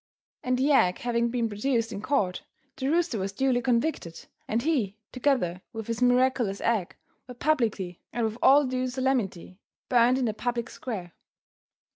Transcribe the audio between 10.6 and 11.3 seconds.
square.